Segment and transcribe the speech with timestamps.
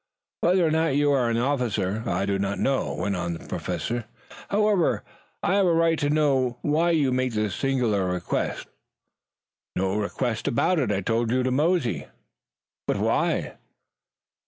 [0.39, 4.05] "Whether or not you are an officer I do not know," went on the Professor.
[4.49, 5.03] "However,
[5.43, 8.65] I have a right to know why you make this singular request."
[9.75, 10.91] "No request about it.
[10.91, 12.07] I told you to mosey."
[12.87, 13.59] "But why?"